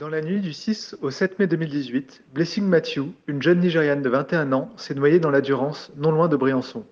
[0.00, 4.08] Dans la nuit du 6 au 7 mai 2018, Blessing Matthew, une jeune Nigériane de
[4.08, 6.86] 21 ans, s'est noyée dans la Durance, non loin de Briançon.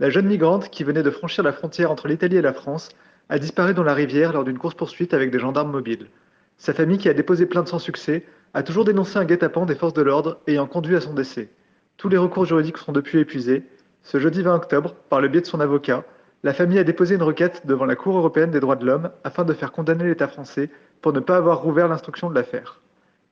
[0.00, 2.88] La jeune migrante, qui venait de franchir la frontière entre l'Italie et la France,
[3.28, 6.06] a disparu dans la rivière lors d'une course-poursuite avec des gendarmes mobiles.
[6.56, 8.24] Sa famille, qui a déposé plainte sans succès,
[8.54, 11.50] a toujours dénoncé un guet-apens des forces de l'ordre ayant conduit à son décès.
[11.98, 13.64] Tous les recours juridiques sont depuis épuisés.
[14.02, 16.02] Ce jeudi 20 octobre, par le biais de son avocat,
[16.44, 19.44] la famille a déposé une requête devant la Cour européenne des droits de l'homme afin
[19.44, 22.80] de faire condamner l'État français pour ne pas avoir rouvert l'instruction de l'affaire.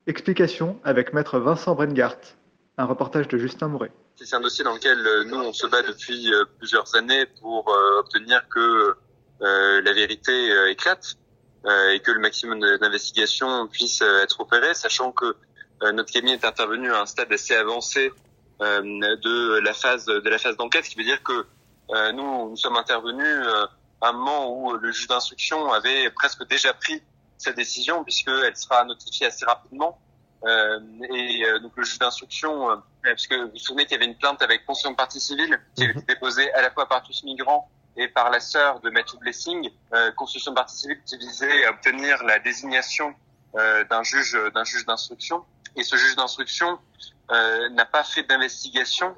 [0.06, 2.16] Explication avec maître Vincent Brengart,
[2.78, 3.92] un reportage de Justin Mouret.
[4.16, 7.68] C'est un dossier dans lequel euh, nous on se bat depuis euh, plusieurs années pour
[7.68, 8.94] euh, obtenir que
[9.38, 11.16] la vérité éclate
[11.92, 15.36] et que le maximum d'investigation puisse être opéré, sachant que
[15.92, 18.10] notre cabinet est intervenu à un stade assez avancé
[18.60, 21.44] de la phase de la phase d'enquête, ce qui veut dire que
[22.12, 23.46] nous nous sommes intervenus
[24.00, 27.02] à un moment où le juge d'instruction avait presque déjà pris
[27.38, 29.98] cette décision puisqu'elle sera notifiée assez rapidement.
[30.44, 30.78] Euh,
[31.12, 34.10] et euh, donc le juge d'instruction, euh, parce que vous vous souvenez qu'il y avait
[34.10, 36.06] une plainte avec constitution de partie civile qui avait été mhm.
[36.06, 40.12] déposée à la fois par tous migrants et par la sœur de Matthew Blessing, euh,
[40.12, 43.14] constitution de partie civile qui visait à obtenir la désignation
[43.56, 45.44] euh, d'un juge d'un juge d'instruction.
[45.76, 46.78] Et ce juge d'instruction
[47.72, 49.14] n'a pas fait d'investigation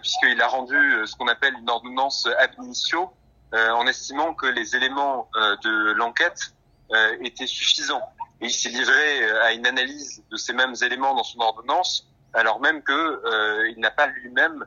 [0.00, 3.12] puisqu'il a rendu ce qu'on appelle une ordonnance ab initio
[3.52, 5.28] en estimant que les éléments
[5.62, 6.53] de l'enquête
[6.92, 8.02] euh, était suffisant.
[8.42, 12.06] Et il s'est livré euh, à une analyse de ces mêmes éléments dans son ordonnance,
[12.34, 14.66] alors même que euh, il n'a pas lui-même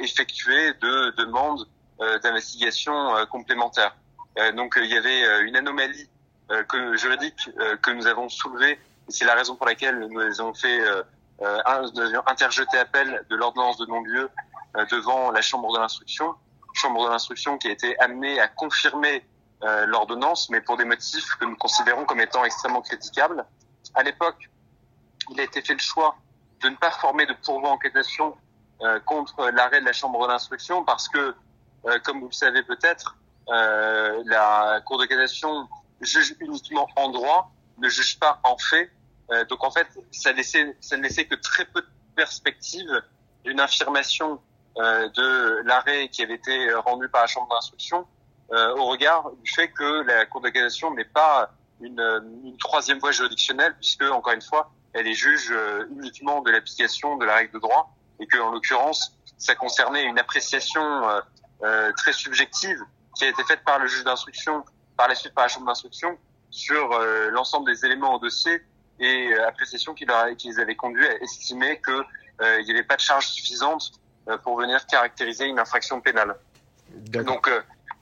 [0.00, 1.66] effectué de demande
[2.22, 3.94] d'investigation complémentaire.
[4.56, 6.08] donc il y avait une anomalie
[6.68, 7.50] que, juridique
[7.82, 8.80] que nous avons soulevée.
[9.08, 10.80] C'est la raison pour laquelle nous avons fait
[12.26, 14.30] interjeter appel de l'ordonnance de non-lieu
[14.90, 16.34] devant la Chambre de l'instruction,
[16.72, 19.22] Chambre de l'instruction qui a été amenée à confirmer
[19.64, 23.46] euh, l'ordonnance, mais pour des motifs que nous considérons comme étant extrêmement critiquables.
[23.94, 24.50] À l'époque,
[25.30, 26.16] il a été fait le choix
[26.60, 28.36] de ne pas former de pourvoi en cassation
[28.82, 31.34] euh, contre l'arrêt de la Chambre d'instruction parce que,
[31.86, 33.16] euh, comme vous le savez peut-être,
[33.46, 35.68] la Cour de cassation
[36.02, 38.90] juge uniquement en droit, ne juge pas en fait.
[39.48, 43.02] donc en fait, ça, laissait, ça ne laissait que très peu de perspectives
[43.44, 44.40] d'une affirmation
[44.76, 48.06] de l'arrêt qui avait été rendu par la Chambre d'instruction
[48.52, 51.50] euh, au regard du fait que la Cour de cassation n'est pas
[51.80, 52.00] une,
[52.44, 57.16] une, troisième voie juridictionnelle, puisque, encore une fois, elle est juge euh, uniquement de l'application
[57.16, 61.20] de la règle de droit, et que, en l'occurrence, ça concernait une appréciation euh,
[61.64, 62.78] euh, très subjective
[63.16, 64.64] qui a été faite par le juge d'instruction,
[64.96, 66.16] par la suite par la chambre d'instruction,
[66.50, 66.96] sur
[67.32, 68.62] l'ensemble des éléments au dossier,
[69.00, 73.00] et appréciation qui, leur, qui les avait conduits à estimer qu'il n'y avait pas de
[73.00, 73.90] charge suffisante
[74.44, 76.36] pour venir caractériser une infraction pénale.
[76.90, 77.50] Donc,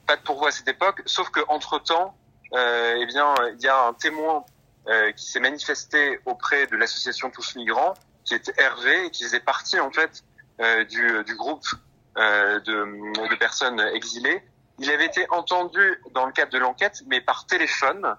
[0.07, 2.17] pas de pourvoi à cette époque, sauf que entre temps,
[2.55, 4.45] euh, eh bien, il y a un témoin
[4.89, 9.41] euh, qui s'est manifesté auprès de l'association Tous Migrants, qui était Hervé, et qui faisait
[9.41, 10.23] partie en fait
[10.61, 11.67] euh, du, du groupe
[12.19, 14.43] euh, de, de, personnes exilées.
[14.79, 18.17] Il avait été entendu dans le cadre de l'enquête, mais par téléphone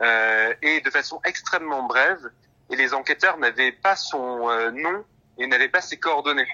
[0.00, 2.30] euh, et de façon extrêmement brève.
[2.70, 5.04] Et les enquêteurs n'avaient pas son euh, nom
[5.36, 6.48] et n'avaient pas ses coordonnées.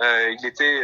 [0.00, 0.80] il était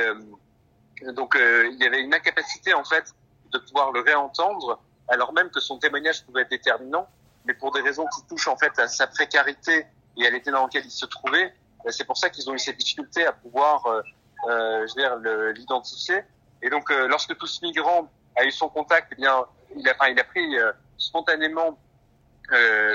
[1.15, 3.15] donc il y avait une incapacité en fait
[3.53, 7.09] de pouvoir le réentendre, alors même que son témoignage pouvait être déterminant,
[7.45, 9.87] mais pour des raisons qui touchent en fait à sa précarité
[10.17, 11.55] et à l'état dans lequel il se trouvait,
[11.85, 14.03] ben, c'est pour ça qu'ils ont eu cette difficulté à pouvoir, euh,
[14.49, 16.21] euh je veux dire, l'identifier.
[16.61, 19.45] Et donc, euh, lorsque tout ce migrant a eu son contact, eh bien,
[19.77, 21.79] il a, enfin, il a pris euh, spontanément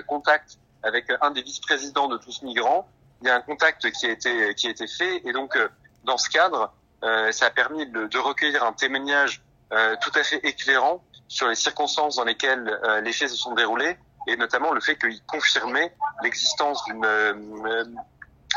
[0.08, 2.90] contact avec un des vice-présidents de tous migrants.
[3.22, 5.56] Il y a un contact qui a été qui a été fait, et donc
[6.06, 6.74] dans ce cadre,
[7.04, 9.43] ça a permis de, de recueillir un témoignage euh,
[10.02, 13.98] tout à fait éclairant sur les circonstances dans lesquelles euh, les faits se sont déroulés
[14.28, 17.84] et notamment le fait qu'il confirmait l'existence d'une euh,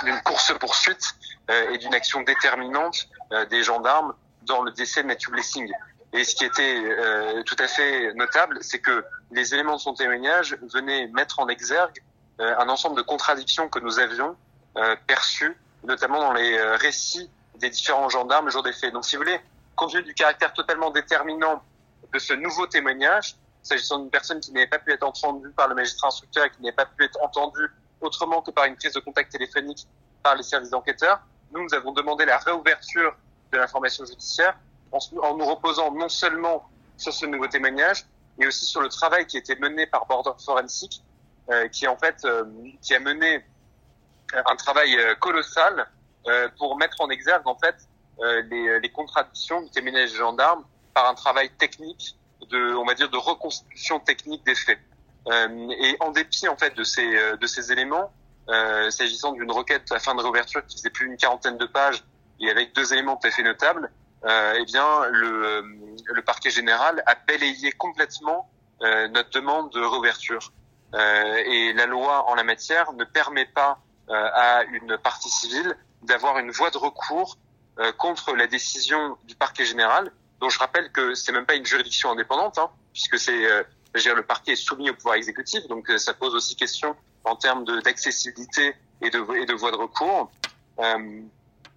[0.05, 1.15] d'une course poursuite
[1.49, 3.09] et d'une action déterminante
[3.49, 5.73] des gendarmes dans le décès de Matthew Blessing.
[6.13, 6.83] Et ce qui était
[7.47, 12.03] tout à fait notable, c'est que les éléments de son témoignage venaient mettre en exergue
[12.39, 14.37] un ensemble de contradictions que nous avions
[15.07, 18.93] perçues, notamment dans les récits des différents gendarmes le jour des faits.
[18.93, 19.41] Donc, si vous voulez,
[19.77, 21.63] compte tenu du caractère totalement déterminant
[22.13, 25.75] de ce nouveau témoignage, s'agissant d'une personne qui n'avait pas pu être entendue par le
[25.75, 27.71] magistrat instructeur et qui n'avait pas pu être entendue
[28.01, 29.87] autrement que par une prise de contact téléphonique
[30.23, 31.21] par les services enquêteurs,
[31.53, 33.17] nous, nous avons demandé la réouverture
[33.53, 34.57] de l'information judiciaire
[34.93, 38.07] en, nous reposant non seulement sur ce nouveau témoignage,
[38.39, 41.03] mais aussi sur le travail qui a été mené par Border Forensic,
[41.51, 42.45] euh, qui en fait euh,
[42.83, 43.45] qui a mené
[44.35, 45.87] un travail euh, colossal
[46.27, 47.77] euh, pour mettre en exergue en fait
[48.23, 50.65] les, les, contradictions du témoignage des gendarmes
[50.95, 52.17] par un travail technique
[52.51, 54.79] de, on va dire, de reconstitution technique des faits.
[55.29, 58.11] et en dépit en fait de ces de ces éléments,
[58.91, 62.03] s'agissant d'une requête à fin de réouverture qui faisait plus d'une quarantaine de pages
[62.41, 63.91] et avec deux éléments tout à fait notables,
[64.25, 65.63] euh, eh bien, le,
[66.05, 68.51] le, parquet général a balayé complètement
[68.83, 70.53] euh, notre demande de réouverture.
[70.95, 73.79] Euh, et la loi en la matière ne permet pas
[74.09, 77.39] à une partie civile d'avoir une voie de recours
[77.99, 82.11] contre la décision du parquet général, dont je rappelle que c'est même pas une juridiction
[82.11, 83.47] indépendante, hein, puisque c'est
[83.95, 87.65] dire, le parquet est soumis au pouvoir exécutif, donc ça pose aussi question en termes
[87.83, 90.31] d'accessibilité et de, et de voie de recours.
[90.79, 91.21] Euh,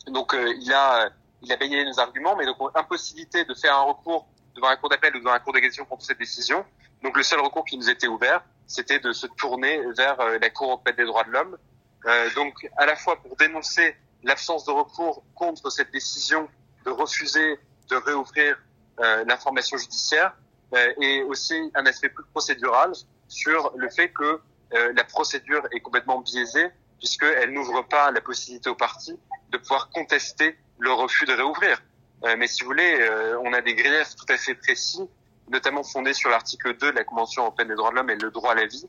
[0.08, 1.10] donc il a
[1.42, 4.90] il a baigné nos arguments, mais donc impossibilité de faire un recours devant un cour
[4.90, 6.66] d'appel ou devant un cour d'exécution contre cette décision.
[7.04, 10.50] Donc le seul recours qui nous était ouvert, c'était de se tourner vers euh, la
[10.50, 11.58] Cour européenne des droits de l'homme.
[12.06, 16.48] Euh, donc à la fois pour dénoncer l'absence de recours contre cette décision
[16.86, 18.58] de refuser de réouvrir
[19.00, 20.36] euh, l'information judiciaire
[20.76, 22.92] euh, et aussi un aspect plus procédural
[23.28, 24.40] sur le fait que
[24.74, 26.70] euh, la procédure est complètement biaisée
[27.00, 29.18] puisqu'elle n'ouvre pas la possibilité aux partis
[29.52, 31.82] de pouvoir contester le refus de réouvrir.
[32.26, 35.02] Euh, mais si vous voulez, euh, on a des griefs tout à fait précis,
[35.50, 38.30] notamment fondés sur l'article 2 de la Convention européenne des droits de l'homme et le
[38.30, 38.86] droit à la vie,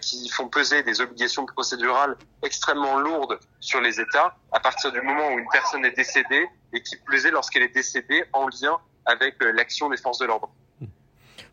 [0.00, 5.28] qui font peser des obligations procédurales extrêmement lourdes sur les États à partir du moment
[5.32, 9.36] où une personne est décédée et qui plus est lorsqu'elle est décédée en lien avec
[9.54, 10.50] l'action des forces de l'ordre.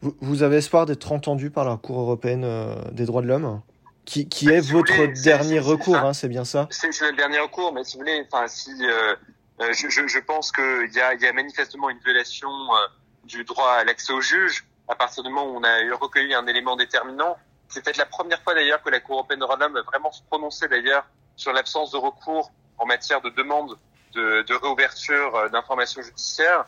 [0.02, 3.62] Vous, avez espoir d'être entendu par la Cour européenne des droits de l'homme
[4.06, 6.68] qui, qui est si votre voulez, dernier recours, hein, c'est bien ça?
[6.72, 9.16] C'est notre dernier recours, mais si vous voulez, enfin, si euh,
[9.62, 12.88] euh, je, je, je, pense qu'il y a, y a manifestement une violation euh,
[13.25, 16.46] du droit à l'accès au juge à partir du moment où on a recueilli un
[16.48, 17.38] élément déterminant.
[17.74, 19.81] C'est peut-être la première fois d'ailleurs que la Cour européenne de droits de l'homme a
[19.81, 21.06] vraiment se prononcé d'ailleurs
[21.36, 23.78] sur l'absence de recours en matière de demande
[24.14, 26.66] de, de réouverture euh, d'informations judiciaires.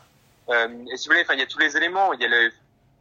[0.48, 2.12] Euh, et si vous voulez, enfin, il y a tous les éléments.
[2.12, 2.52] Il y a, le,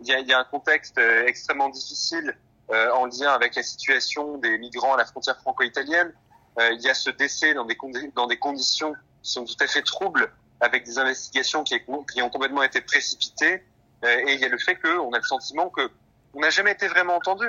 [0.01, 2.37] il y a, il y a un contexte extrêmement difficile
[2.71, 6.11] euh, en lien avec la situation des migrants à la frontière franco-italienne.
[6.59, 7.77] Euh, il y a ce décès dans des,
[8.15, 10.31] dans des conditions sont tout à fait troubles
[10.61, 11.79] avec des investigations qui,
[12.11, 13.63] qui ont complètement été précipitées.
[14.03, 15.89] Euh, et il y a le fait qu'on a le sentiment que
[16.33, 17.45] on n'a jamais été vraiment entendu.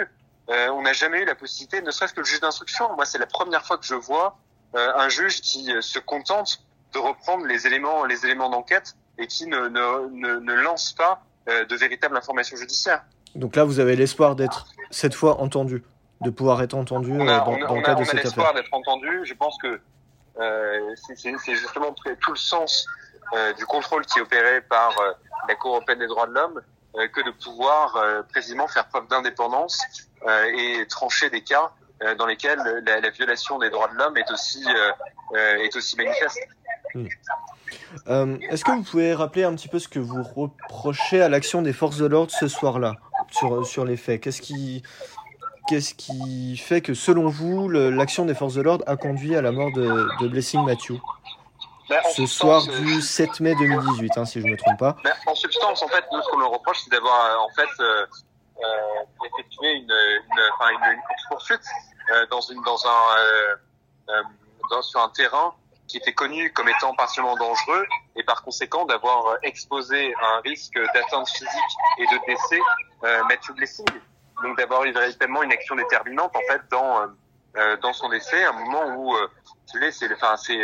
[0.50, 2.94] Euh, on n'a jamais eu la possibilité, ne serait-ce que le juge d'instruction.
[2.94, 4.38] Moi, c'est la première fois que je vois
[4.76, 6.60] euh, un juge qui euh, se contente
[6.92, 11.22] de reprendre les éléments, les éléments d'enquête et qui ne, ne, ne, ne lance pas
[11.48, 13.02] euh, de véritables informations judiciaires.
[13.34, 15.82] Donc là, vous avez l'espoir d'être cette fois entendu,
[16.20, 18.00] de pouvoir être entendu on a, dans, on a, dans le on cas a, de
[18.00, 18.62] on a cette l'espoir affaire.
[18.62, 19.20] d'être entendu.
[19.24, 19.80] Je pense que
[20.36, 22.86] c'est justement tout le sens
[23.58, 24.94] du contrôle qui est opéré par
[25.48, 26.62] la Cour européenne des droits de l'homme
[27.12, 29.80] que de pouvoir euh, précisément faire preuve d'indépendance
[30.26, 31.70] euh, et trancher des cas
[32.18, 34.62] dans lesquels la, la, violation des droits de l'homme est aussi
[35.34, 36.38] est aussi manifeste.
[36.94, 37.06] Hmm.
[38.08, 41.62] Euh, Est-ce que vous pouvez rappeler un petit peu ce que vous reprochez à l'action
[41.62, 42.94] des forces de l'ordre ce soir-là
[43.30, 44.20] sur, sur les faits?
[44.20, 44.82] Qu'est-ce qui,
[45.68, 49.52] qu'est-ce qui fait que, selon vous, l'action des forces de l'ordre a conduit à la
[49.52, 51.00] mort de, de Blessing Matthew
[51.88, 54.96] ben, Ce soir du 7 mai 2018, hein, si je ne me trompe pas.
[55.04, 58.06] Ben, en substance, en fait, nous, ce qu'on leur reproche, c'est d'avoir en fait euh,
[58.64, 61.64] euh, effectué une, une, une, une poursuite
[62.12, 64.16] euh, dans, une, dans un
[64.70, 65.54] dans, sur un terrain
[65.88, 71.28] qui était connu comme étant partiellement dangereux et par conséquent d'avoir exposé un risque d'atteinte
[71.28, 72.60] physique et de décès
[73.04, 73.86] euh, Matthew Blessing.
[74.42, 77.06] Donc d'avoir eu véritablement une action déterminante en fait dans
[77.56, 79.28] euh, dans son décès, un moment où euh,
[79.70, 80.60] tu sais, c'est enfin c'est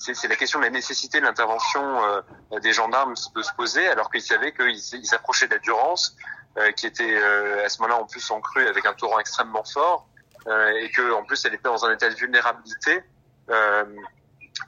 [0.00, 4.10] c'est la question de la nécessité de l'intervention euh, des gendarmes peut se poser alors
[4.10, 6.16] qu'ils savaient qu'ils s'approchaient de la Durance,
[6.56, 9.64] euh, qui était euh, à ce moment-là en plus en crue avec un torrent extrêmement
[9.64, 10.06] fort
[10.46, 13.02] et que en plus elle était dans un état de vulnérabilité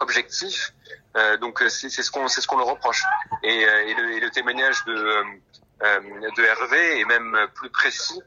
[0.01, 0.75] objectif.
[1.41, 3.03] Donc c'est ce qu'on c'est ce qu'on leur reproche.
[3.43, 5.25] Et, et, le, et, le, témoignage de
[5.81, 8.21] de Hervé est même plus précis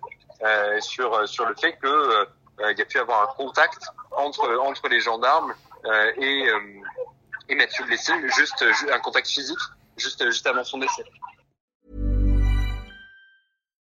[0.80, 2.28] sur sur le fait que
[2.72, 5.54] il y a pu avoir un contact entre entre les gendarmes
[5.86, 6.60] Euh, et euh,
[7.50, 7.86] et Mathieu
[8.36, 9.58] juste un contact physique,
[9.98, 11.04] juste juste avant son décès.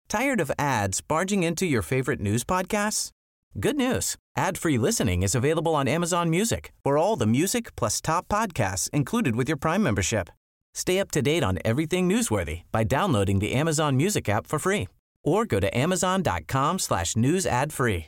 [0.09, 3.09] Tired of ads barging into your favorite news podcasts?
[3.59, 4.15] Good news.
[4.35, 9.35] Ad-free listening is available on Amazon Music for all the music plus top podcasts included
[9.35, 10.29] with your Prime membership.
[10.73, 14.88] Stay up to date on everything newsworthy by downloading the Amazon Music app for free
[15.23, 18.07] or go to amazon.com slash news ad free.